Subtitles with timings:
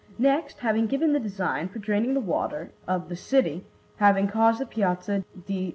[0.17, 3.67] Next, having given the design for draining the waters of the city,
[3.97, 5.69] having caused the Piazza di S.